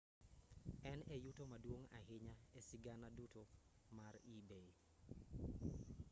en 0.91 0.99
e 1.15 1.15
yuto 1.25 1.43
maduong' 1.51 1.91
ahinya 1.99 2.35
e 2.57 2.59
sigana 2.67 3.07
duto 3.17 3.41
mar 3.97 4.13
ebay 4.35 4.67